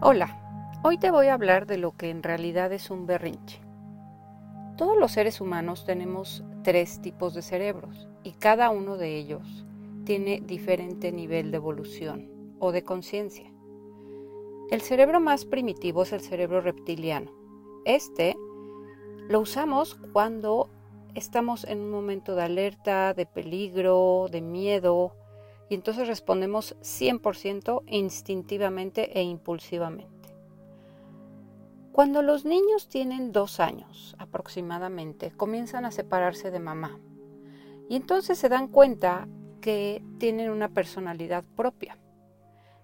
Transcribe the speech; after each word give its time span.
Hola, 0.00 0.78
hoy 0.84 0.96
te 0.96 1.10
voy 1.10 1.26
a 1.26 1.34
hablar 1.34 1.66
de 1.66 1.76
lo 1.76 1.96
que 1.96 2.10
en 2.10 2.22
realidad 2.22 2.72
es 2.72 2.88
un 2.88 3.06
berrinche. 3.06 3.60
Todos 4.76 4.96
los 4.96 5.10
seres 5.10 5.40
humanos 5.40 5.84
tenemos 5.84 6.44
tres 6.62 7.02
tipos 7.02 7.34
de 7.34 7.42
cerebros 7.42 8.08
y 8.22 8.30
cada 8.30 8.70
uno 8.70 8.96
de 8.96 9.16
ellos 9.16 9.66
tiene 10.04 10.40
diferente 10.40 11.10
nivel 11.10 11.50
de 11.50 11.56
evolución 11.56 12.30
o 12.60 12.70
de 12.70 12.84
conciencia. 12.84 13.52
El 14.70 14.82
cerebro 14.82 15.18
más 15.18 15.44
primitivo 15.44 16.04
es 16.04 16.12
el 16.12 16.20
cerebro 16.20 16.60
reptiliano. 16.60 17.32
Este 17.84 18.36
lo 19.28 19.40
usamos 19.40 19.96
cuando 20.12 20.70
estamos 21.16 21.64
en 21.64 21.80
un 21.80 21.90
momento 21.90 22.36
de 22.36 22.42
alerta, 22.42 23.14
de 23.14 23.26
peligro, 23.26 24.26
de 24.30 24.42
miedo, 24.42 25.16
y 25.68 25.74
entonces 25.74 26.08
respondemos 26.08 26.76
100% 26.80 27.82
instintivamente 27.86 29.18
e 29.18 29.22
impulsivamente. 29.22 30.16
Cuando 31.92 32.22
los 32.22 32.44
niños 32.44 32.88
tienen 32.88 33.32
dos 33.32 33.58
años 33.58 34.14
aproximadamente, 34.18 35.32
comienzan 35.32 35.84
a 35.84 35.90
separarse 35.90 36.50
de 36.50 36.60
mamá 36.60 37.00
y 37.88 37.96
entonces 37.96 38.38
se 38.38 38.48
dan 38.48 38.68
cuenta 38.68 39.28
que 39.60 40.02
tienen 40.18 40.50
una 40.50 40.68
personalidad 40.68 41.44
propia. 41.56 41.98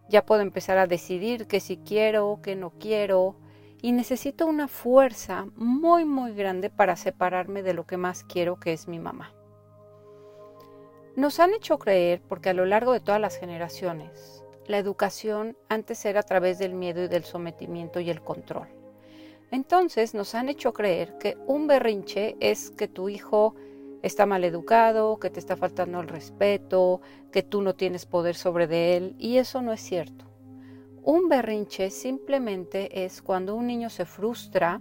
Ya 0.08 0.26
puedo 0.26 0.42
empezar 0.42 0.78
a 0.78 0.86
decidir 0.86 1.46
que 1.46 1.60
si 1.60 1.76
quiero, 1.76 2.40
que 2.42 2.56
no 2.56 2.70
quiero, 2.70 3.36
y 3.80 3.92
necesito 3.92 4.46
una 4.46 4.66
fuerza 4.66 5.46
muy 5.56 6.04
muy 6.04 6.34
grande 6.34 6.70
para 6.70 6.96
separarme 6.96 7.62
de 7.62 7.74
lo 7.74 7.86
que 7.86 7.96
más 7.96 8.24
quiero, 8.24 8.58
que 8.58 8.72
es 8.72 8.88
mi 8.88 8.98
mamá. 8.98 9.32
Nos 11.16 11.38
han 11.38 11.54
hecho 11.54 11.78
creer, 11.78 12.22
porque 12.28 12.48
a 12.48 12.54
lo 12.54 12.66
largo 12.66 12.92
de 12.92 12.98
todas 12.98 13.20
las 13.20 13.36
generaciones, 13.36 14.42
la 14.66 14.78
educación 14.78 15.56
antes 15.68 16.04
era 16.04 16.20
a 16.20 16.24
través 16.24 16.58
del 16.58 16.74
miedo 16.74 17.04
y 17.04 17.08
del 17.08 17.22
sometimiento 17.22 18.00
y 18.00 18.10
el 18.10 18.20
control. 18.20 18.66
Entonces 19.52 20.14
nos 20.14 20.34
han 20.34 20.48
hecho 20.48 20.72
creer 20.72 21.16
que 21.18 21.36
un 21.46 21.68
berrinche 21.68 22.34
es 22.40 22.72
que 22.72 22.88
tu 22.88 23.08
hijo 23.08 23.54
está 24.02 24.26
mal 24.26 24.42
educado, 24.42 25.20
que 25.20 25.30
te 25.30 25.38
está 25.38 25.56
faltando 25.56 26.00
el 26.00 26.08
respeto, 26.08 27.00
que 27.30 27.44
tú 27.44 27.62
no 27.62 27.76
tienes 27.76 28.06
poder 28.06 28.34
sobre 28.34 28.96
él, 28.96 29.14
y 29.16 29.36
eso 29.36 29.62
no 29.62 29.72
es 29.72 29.80
cierto. 29.80 30.24
Un 31.04 31.28
berrinche 31.28 31.90
simplemente 31.90 33.04
es 33.04 33.22
cuando 33.22 33.54
un 33.54 33.68
niño 33.68 33.88
se 33.88 34.04
frustra 34.04 34.80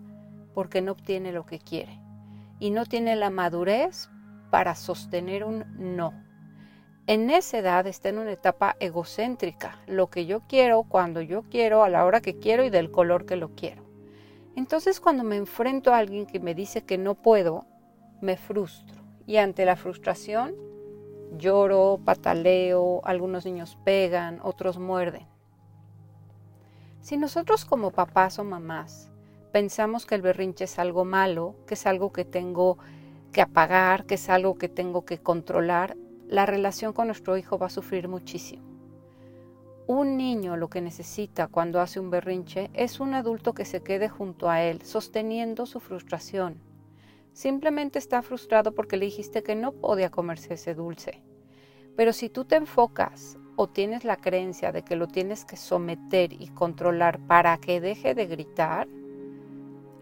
porque 0.55 0.81
no 0.81 0.93
obtiene 0.93 1.31
lo 1.31 1.45
que 1.45 1.59
quiere 1.59 1.99
y 2.59 2.71
no 2.71 2.85
tiene 2.85 3.15
la 3.15 3.29
madurez 3.29 4.09
para 4.53 4.75
sostener 4.75 5.43
un 5.43 5.65
no. 5.79 6.13
En 7.07 7.31
esa 7.31 7.57
edad 7.57 7.87
está 7.87 8.09
en 8.09 8.19
una 8.19 8.33
etapa 8.33 8.75
egocéntrica, 8.79 9.79
lo 9.87 10.11
que 10.11 10.27
yo 10.27 10.41
quiero, 10.41 10.83
cuando 10.83 11.21
yo 11.21 11.41
quiero, 11.41 11.83
a 11.83 11.89
la 11.89 12.05
hora 12.05 12.21
que 12.21 12.37
quiero 12.37 12.63
y 12.63 12.69
del 12.69 12.91
color 12.91 13.25
que 13.25 13.35
lo 13.35 13.55
quiero. 13.55 13.81
Entonces 14.55 14.99
cuando 14.99 15.23
me 15.23 15.37
enfrento 15.37 15.91
a 15.91 15.97
alguien 15.97 16.27
que 16.27 16.39
me 16.39 16.53
dice 16.53 16.83
que 16.83 16.99
no 16.99 17.15
puedo, 17.15 17.65
me 18.21 18.37
frustro. 18.37 19.01
Y 19.25 19.37
ante 19.37 19.65
la 19.65 19.75
frustración, 19.75 20.53
lloro, 21.35 21.99
pataleo, 22.05 23.01
algunos 23.05 23.45
niños 23.45 23.75
pegan, 23.83 24.39
otros 24.43 24.77
muerden. 24.77 25.25
Si 27.01 27.17
nosotros 27.17 27.65
como 27.65 27.89
papás 27.89 28.37
o 28.37 28.43
mamás 28.43 29.09
pensamos 29.51 30.05
que 30.05 30.13
el 30.13 30.21
berrinche 30.21 30.65
es 30.65 30.77
algo 30.77 31.05
malo, 31.05 31.55
que 31.65 31.73
es 31.73 31.87
algo 31.87 32.13
que 32.13 32.23
tengo 32.23 32.77
que 33.33 33.41
apagar, 33.41 34.05
que 34.05 34.15
es 34.15 34.29
algo 34.29 34.57
que 34.57 34.69
tengo 34.69 35.03
que 35.03 35.17
controlar, 35.17 35.97
la 36.29 36.45
relación 36.45 36.93
con 36.93 37.07
nuestro 37.07 37.35
hijo 37.37 37.57
va 37.57 37.65
a 37.65 37.69
sufrir 37.69 38.07
muchísimo. 38.07 38.63
Un 39.85 40.15
niño 40.15 40.55
lo 40.55 40.69
que 40.69 40.79
necesita 40.79 41.47
cuando 41.47 41.81
hace 41.81 41.99
un 41.99 42.09
berrinche 42.09 42.69
es 42.73 43.01
un 43.01 43.13
adulto 43.13 43.53
que 43.53 43.65
se 43.65 43.83
quede 43.83 44.07
junto 44.07 44.49
a 44.49 44.63
él, 44.63 44.81
sosteniendo 44.83 45.65
su 45.65 45.81
frustración. 45.81 46.61
Simplemente 47.33 47.99
está 47.99 48.21
frustrado 48.21 48.73
porque 48.73 48.95
le 48.95 49.05
dijiste 49.05 49.43
que 49.43 49.55
no 49.55 49.73
podía 49.73 50.09
comerse 50.09 50.53
ese 50.53 50.73
dulce. 50.73 51.21
Pero 51.97 52.13
si 52.13 52.29
tú 52.29 52.45
te 52.45 52.55
enfocas 52.55 53.37
o 53.57 53.67
tienes 53.67 54.05
la 54.05 54.15
creencia 54.15 54.71
de 54.71 54.83
que 54.83 54.95
lo 54.95 55.07
tienes 55.07 55.43
que 55.43 55.57
someter 55.57 56.31
y 56.31 56.47
controlar 56.47 57.19
para 57.19 57.57
que 57.57 57.81
deje 57.81 58.15
de 58.15 58.25
gritar, 58.27 58.87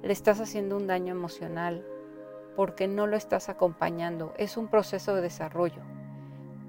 le 0.03 0.14
estás 0.14 0.40
haciendo 0.40 0.78
un 0.78 0.86
daño 0.86 1.12
emocional 1.12 1.84
porque 2.56 2.88
no 2.88 3.08
lo 3.08 3.18
estás 3.18 3.50
acompañando. 3.50 4.34
Es 4.38 4.58
un 4.58 4.68
proceso 4.68 5.16
de 5.16 5.22
desarrollo. 5.22 5.82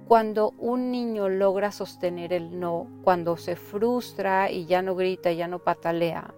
Cuando 0.06 0.52
un 0.58 0.90
niño 0.90 1.28
logra 1.28 1.72
sostener 1.72 2.32
el 2.32 2.60
no, 2.60 2.86
cuando 3.02 3.36
se 3.36 3.56
frustra 3.56 4.50
y 4.50 4.66
ya 4.66 4.82
no 4.82 4.94
grita, 4.94 5.32
ya 5.32 5.48
no 5.48 5.58
patalea, 5.60 6.34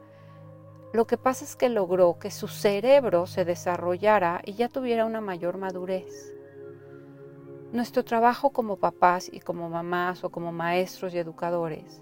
lo 0.92 1.06
que 1.08 1.16
pasa 1.16 1.44
es 1.44 1.56
que 1.56 1.68
logró 1.68 2.20
que 2.20 2.30
su 2.30 2.46
cerebro 2.46 3.26
se 3.26 3.44
desarrollara 3.44 4.40
y 4.44 4.52
ya 4.52 4.68
tuviera 4.68 5.06
una 5.06 5.20
mayor 5.20 5.58
madurez. 5.58 6.32
Nuestro 7.72 8.04
trabajo 8.04 8.50
como 8.50 8.76
papás 8.76 9.28
y 9.32 9.40
como 9.40 9.68
mamás 9.68 10.22
o 10.22 10.30
como 10.30 10.52
maestros 10.52 11.12
y 11.12 11.18
educadores 11.18 12.00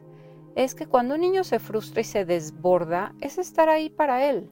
es 0.57 0.75
que 0.75 0.87
cuando 0.87 1.15
un 1.15 1.23
niño 1.23 1.45
se 1.45 1.59
frustra 1.59 2.03
y 2.03 2.05
se 2.05 2.27
desborda, 2.27 3.15
es 3.23 3.39
estar 3.39 3.71
ahí 3.71 3.89
para 3.89 4.29
él, 4.29 4.51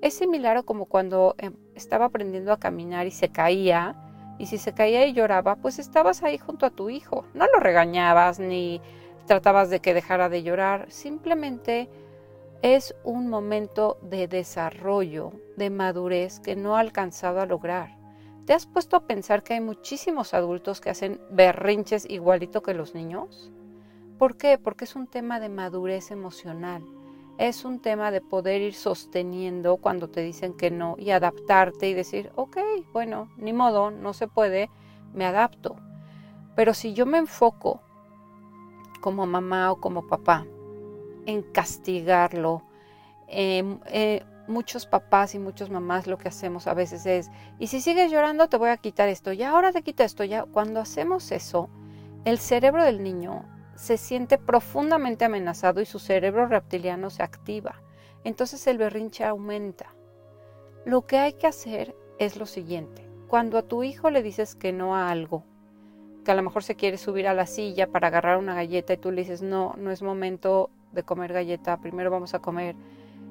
es 0.00 0.14
similar 0.14 0.56
a 0.56 0.62
como 0.62 0.86
cuando 0.86 1.34
em, 1.38 1.54
estaba 1.78 2.06
aprendiendo 2.06 2.52
a 2.52 2.58
caminar 2.58 3.06
y 3.06 3.10
se 3.10 3.30
caía, 3.30 3.96
y 4.38 4.46
si 4.46 4.58
se 4.58 4.72
caía 4.72 5.06
y 5.06 5.12
lloraba, 5.14 5.56
pues 5.56 5.78
estabas 5.78 6.22
ahí 6.22 6.38
junto 6.38 6.66
a 6.66 6.70
tu 6.70 6.90
hijo. 6.90 7.24
No 7.34 7.46
lo 7.52 7.58
regañabas 7.58 8.38
ni 8.38 8.80
tratabas 9.26 9.70
de 9.70 9.80
que 9.80 9.94
dejara 9.94 10.28
de 10.28 10.42
llorar, 10.42 10.90
simplemente 10.90 11.88
es 12.62 12.94
un 13.04 13.28
momento 13.28 13.98
de 14.02 14.28
desarrollo, 14.28 15.32
de 15.56 15.70
madurez 15.70 16.40
que 16.40 16.56
no 16.56 16.76
ha 16.76 16.80
alcanzado 16.80 17.40
a 17.40 17.46
lograr. 17.46 17.96
¿Te 18.46 18.54
has 18.54 18.66
puesto 18.66 18.96
a 18.96 19.06
pensar 19.06 19.42
que 19.42 19.54
hay 19.54 19.60
muchísimos 19.60 20.34
adultos 20.34 20.80
que 20.80 20.90
hacen 20.90 21.20
berrinches 21.30 22.08
igualito 22.08 22.62
que 22.62 22.74
los 22.74 22.94
niños? 22.94 23.50
¿Por 24.18 24.36
qué? 24.36 24.58
Porque 24.58 24.84
es 24.84 24.96
un 24.96 25.06
tema 25.06 25.38
de 25.38 25.48
madurez 25.48 26.10
emocional 26.10 26.82
es 27.38 27.64
un 27.64 27.78
tema 27.78 28.10
de 28.10 28.20
poder 28.20 28.60
ir 28.60 28.74
sosteniendo 28.74 29.76
cuando 29.76 30.08
te 30.08 30.22
dicen 30.22 30.54
que 30.54 30.72
no 30.72 30.96
y 30.98 31.12
adaptarte 31.12 31.88
y 31.88 31.94
decir, 31.94 32.32
ok, 32.34 32.58
bueno, 32.92 33.30
ni 33.36 33.52
modo, 33.52 33.92
no 33.92 34.12
se 34.12 34.26
puede, 34.26 34.68
me 35.14 35.24
adapto. 35.24 35.76
Pero 36.56 36.74
si 36.74 36.94
yo 36.94 37.06
me 37.06 37.18
enfoco 37.18 37.80
como 39.00 39.24
mamá 39.26 39.70
o 39.70 39.76
como 39.76 40.08
papá 40.08 40.44
en 41.26 41.42
castigarlo, 41.42 42.62
em, 43.28 43.78
eh, 43.86 44.24
muchos 44.48 44.86
papás 44.86 45.36
y 45.36 45.38
muchas 45.38 45.70
mamás 45.70 46.08
lo 46.08 46.18
que 46.18 46.28
hacemos 46.28 46.66
a 46.66 46.74
veces 46.74 47.06
es, 47.06 47.30
y 47.60 47.68
si 47.68 47.80
sigues 47.80 48.10
llorando 48.10 48.48
te 48.48 48.56
voy 48.56 48.70
a 48.70 48.78
quitar 48.78 49.08
esto, 49.08 49.32
ya 49.32 49.50
ahora 49.50 49.70
te 49.72 49.82
quita 49.82 50.02
esto, 50.04 50.24
ya 50.24 50.44
cuando 50.44 50.80
hacemos 50.80 51.30
eso, 51.30 51.68
el 52.24 52.38
cerebro 52.38 52.82
del 52.82 53.04
niño 53.04 53.44
se 53.78 53.96
siente 53.96 54.38
profundamente 54.38 55.24
amenazado 55.24 55.80
y 55.80 55.86
su 55.86 56.00
cerebro 56.00 56.46
reptiliano 56.46 57.10
se 57.10 57.22
activa. 57.22 57.80
Entonces 58.24 58.66
el 58.66 58.76
berrinche 58.76 59.24
aumenta. 59.24 59.94
Lo 60.84 61.06
que 61.06 61.18
hay 61.18 61.34
que 61.34 61.46
hacer 61.46 61.94
es 62.18 62.36
lo 62.36 62.44
siguiente. 62.44 63.08
Cuando 63.28 63.56
a 63.56 63.62
tu 63.62 63.84
hijo 63.84 64.10
le 64.10 64.24
dices 64.24 64.56
que 64.56 64.72
no 64.72 64.96
a 64.96 65.10
algo, 65.10 65.44
que 66.24 66.32
a 66.32 66.34
lo 66.34 66.42
mejor 66.42 66.64
se 66.64 66.74
quiere 66.74 66.98
subir 66.98 67.28
a 67.28 67.34
la 67.34 67.46
silla 67.46 67.86
para 67.86 68.08
agarrar 68.08 68.38
una 68.38 68.56
galleta 68.56 68.94
y 68.94 68.96
tú 68.96 69.12
le 69.12 69.22
dices, 69.22 69.42
no, 69.42 69.74
no 69.78 69.92
es 69.92 70.02
momento 70.02 70.70
de 70.90 71.04
comer 71.04 71.32
galleta, 71.32 71.76
primero 71.76 72.10
vamos 72.10 72.34
a 72.34 72.40
comer, 72.40 72.74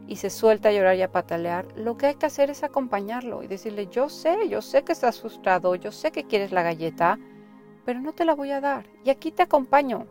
y 0.07 0.15
se 0.15 0.29
suelta 0.29 0.69
a 0.69 0.71
llorar 0.71 0.95
y 0.95 1.01
a 1.01 1.11
patalear, 1.11 1.65
lo 1.75 1.97
que 1.97 2.05
hay 2.05 2.15
que 2.15 2.25
hacer 2.25 2.49
es 2.49 2.63
acompañarlo 2.63 3.43
y 3.43 3.47
decirle, 3.47 3.87
yo 3.87 4.07
sé, 4.07 4.47
yo 4.47 4.61
sé 4.61 4.83
que 4.83 4.93
estás 4.93 5.19
frustrado, 5.19 5.75
yo 5.75 5.91
sé 5.91 6.13
que 6.13 6.23
quieres 6.23 6.53
la 6.53 6.63
galleta, 6.63 7.19
pero 7.83 7.99
no 7.99 8.13
te 8.13 8.23
la 8.23 8.33
voy 8.33 8.51
a 8.51 8.61
dar. 8.61 8.85
Y 9.03 9.09
aquí 9.09 9.31
te 9.31 9.43
acompaño. 9.43 10.07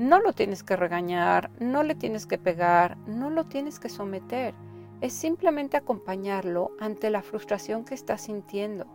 No 0.00 0.18
lo 0.18 0.32
tienes 0.32 0.62
que 0.62 0.76
regañar, 0.76 1.50
no 1.60 1.82
le 1.82 1.94
tienes 1.94 2.24
que 2.24 2.38
pegar, 2.38 2.96
no 3.06 3.28
lo 3.28 3.44
tienes 3.44 3.78
que 3.78 3.90
someter. 3.90 4.54
Es 5.02 5.12
simplemente 5.12 5.76
acompañarlo 5.76 6.70
ante 6.80 7.10
la 7.10 7.20
frustración 7.20 7.84
que 7.84 7.92
está 7.92 8.16
sintiendo. 8.16 8.86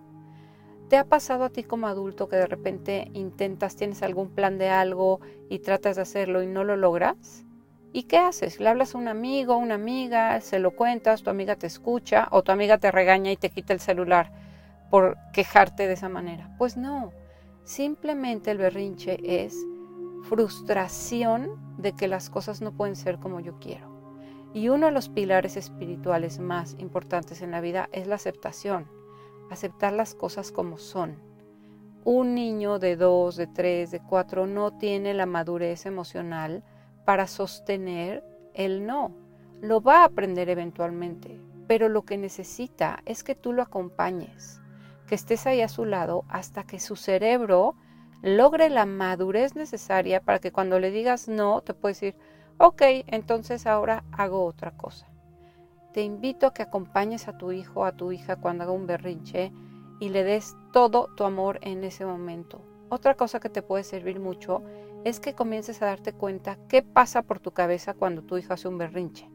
¿Te 0.89 0.97
ha 0.97 1.03
pasado 1.03 1.43
a 1.43 1.51
ti 1.51 1.61
como 1.61 1.85
adulto 1.85 2.27
que 2.27 2.37
de 2.37 2.47
repente 2.47 3.11
intentas, 3.13 3.75
tienes 3.75 4.01
algún 4.01 4.31
plan 4.31 4.57
de 4.57 4.69
algo 4.69 5.19
y 5.47 5.59
tratas 5.59 5.97
de 5.97 6.01
hacerlo 6.01 6.41
y 6.41 6.47
no 6.47 6.63
lo 6.63 6.75
logras? 6.75 7.45
¿Y 7.93 8.05
qué 8.05 8.17
haces? 8.17 8.59
¿Le 8.59 8.67
hablas 8.67 8.95
a 8.95 8.97
un 8.97 9.07
amigo, 9.07 9.57
una 9.57 9.75
amiga, 9.75 10.41
se 10.41 10.57
lo 10.57 10.71
cuentas, 10.71 11.21
tu 11.21 11.29
amiga 11.29 11.55
te 11.55 11.67
escucha 11.67 12.29
o 12.31 12.41
tu 12.41 12.51
amiga 12.51 12.79
te 12.79 12.89
regaña 12.89 13.31
y 13.31 13.37
te 13.37 13.51
quita 13.51 13.73
el 13.73 13.79
celular 13.79 14.31
por 14.89 15.17
quejarte 15.33 15.85
de 15.85 15.93
esa 15.93 16.09
manera? 16.09 16.49
Pues 16.57 16.77
no, 16.77 17.11
simplemente 17.63 18.49
el 18.49 18.57
berrinche 18.57 19.19
es 19.21 19.55
frustración 20.29 21.51
de 21.77 21.93
que 21.93 22.07
las 22.07 22.29
cosas 22.29 22.61
no 22.61 22.71
pueden 22.71 22.95
ser 22.95 23.19
como 23.19 23.39
yo 23.39 23.59
quiero. 23.59 23.93
Y 24.53 24.69
uno 24.69 24.87
de 24.87 24.91
los 24.91 25.09
pilares 25.09 25.57
espirituales 25.57 26.39
más 26.39 26.75
importantes 26.79 27.41
en 27.41 27.51
la 27.51 27.61
vida 27.61 27.89
es 27.91 28.07
la 28.07 28.15
aceptación, 28.15 28.87
aceptar 29.51 29.93
las 29.93 30.15
cosas 30.15 30.51
como 30.51 30.77
son. 30.77 31.17
Un 32.03 32.35
niño 32.35 32.79
de 32.79 32.95
dos, 32.95 33.35
de 33.35 33.47
tres, 33.47 33.91
de 33.91 33.99
cuatro 33.99 34.47
no 34.47 34.71
tiene 34.77 35.13
la 35.13 35.25
madurez 35.25 35.85
emocional 35.85 36.63
para 37.03 37.27
sostener 37.27 38.23
el 38.53 38.85
no. 38.85 39.11
Lo 39.61 39.81
va 39.81 40.01
a 40.01 40.05
aprender 40.05 40.49
eventualmente, 40.49 41.39
pero 41.67 41.89
lo 41.89 42.03
que 42.03 42.17
necesita 42.17 43.01
es 43.05 43.23
que 43.23 43.35
tú 43.35 43.53
lo 43.53 43.61
acompañes, 43.61 44.61
que 45.07 45.15
estés 45.15 45.45
ahí 45.45 45.61
a 45.61 45.67
su 45.67 45.85
lado 45.85 46.23
hasta 46.29 46.63
que 46.63 46.79
su 46.79 46.95
cerebro 46.95 47.75
logre 48.21 48.69
la 48.69 48.85
madurez 48.85 49.55
necesaria 49.55 50.21
para 50.21 50.39
que 50.39 50.51
cuando 50.51 50.79
le 50.79 50.91
digas 50.91 51.27
no, 51.27 51.61
te 51.61 51.73
puede 51.73 51.93
decir, 51.93 52.15
ok, 52.57 52.81
entonces 53.07 53.67
ahora 53.67 54.03
hago 54.11 54.45
otra 54.45 54.71
cosa. 54.71 55.07
Te 55.93 56.01
invito 56.01 56.47
a 56.47 56.53
que 56.53 56.63
acompañes 56.63 57.27
a 57.27 57.37
tu 57.37 57.51
hijo 57.51 57.85
a 57.85 57.93
tu 57.93 58.11
hija 58.11 58.35
cuando 58.35 58.63
haga 58.63 58.73
un 58.73 58.87
berrinche 58.87 59.51
y 59.99 60.09
le 60.09 60.23
des 60.23 60.55
todo 60.73 61.09
tu 61.15 61.23
amor 61.23 61.59
en 61.61 61.83
ese 61.83 62.05
momento. 62.05 62.61
Otra 62.89 63.15
cosa 63.15 63.39
que 63.39 63.49
te 63.49 63.61
puede 63.61 63.83
servir 63.83 64.19
mucho 64.19 64.61
es 65.05 65.19
que 65.19 65.33
comiences 65.33 65.81
a 65.81 65.85
darte 65.85 66.13
cuenta 66.13 66.57
qué 66.67 66.81
pasa 66.81 67.21
por 67.21 67.39
tu 67.39 67.51
cabeza 67.51 67.93
cuando 67.93 68.23
tu 68.23 68.37
hijo 68.37 68.53
hace 68.53 68.67
un 68.67 68.77
berrinche. 68.77 69.29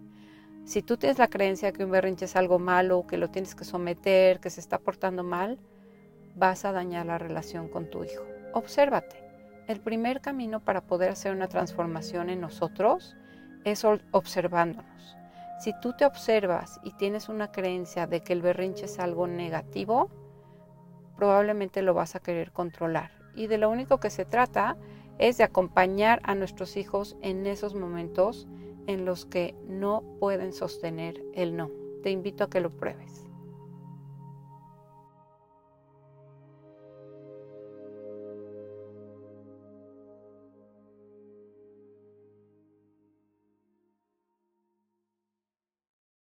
Si 0.65 0.83
tú 0.83 0.97
tienes 0.97 1.19
la 1.19 1.29
creencia 1.29 1.73
que 1.73 1.85
un 1.85 1.91
berrinche 1.91 2.27
es 2.27 2.37
algo 2.37 2.59
malo, 2.59 3.07
que 3.07 3.17
lo 3.17 3.31
tienes 3.31 3.55
que 3.55 3.65
someter, 3.65 4.41
que 4.41 4.51
se 4.51 4.61
está 4.61 4.79
portando 4.79 5.25
mal, 5.25 5.59
vas 6.37 6.65
a 6.65 6.73
dañar 6.73 7.07
la 7.07 7.19
relación 7.19 7.69
con 7.69 7.89
tu 7.89 8.05
hijo. 8.05 8.30
Obsérvate. 8.53 9.17
El 9.69 9.81
primer 9.81 10.21
camino 10.21 10.61
para 10.61 10.81
poder 10.81 11.11
hacer 11.11 11.33
una 11.33 11.49
transformación 11.49 12.31
en 12.31 12.41
nosotros 12.41 13.17
es 13.65 13.85
observándonos. 13.85 15.17
Si 15.61 15.73
tú 15.81 15.93
te 15.93 16.07
observas 16.07 16.81
y 16.83 16.93
tienes 16.93 17.29
una 17.29 17.53
creencia 17.53 18.07
de 18.07 18.23
que 18.23 18.33
el 18.33 18.43
berrinche 18.43 18.87
es 18.87 18.99
algo 18.99 19.27
negativo, 19.27 20.11
probablemente 21.17 21.83
lo 21.83 21.95
vas 21.95 22.17
a 22.17 22.21
querer 22.21 22.51
controlar. 22.51 23.13
Y 23.37 23.47
de 23.47 23.59
lo 23.59 23.71
único 23.71 24.01
que 24.01 24.11
se 24.11 24.25
trata 24.25 24.77
es 25.19 25.37
de 25.37 25.45
acompañar 25.45 26.21
a 26.25 26.35
nuestros 26.35 26.77
hijos 26.77 27.17
en 27.21 27.47
esos 27.47 27.75
momentos 27.75 28.49
en 28.87 29.05
los 29.05 29.27
que 29.27 29.55
no 29.69 30.03
pueden 30.19 30.53
sostener 30.53 31.23
el 31.35 31.57
no. 31.57 31.71
Te 32.03 32.11
invito 32.11 32.45
a 32.45 32.51
que 32.51 32.61
lo 32.61 32.71
pruebes. 32.71 33.30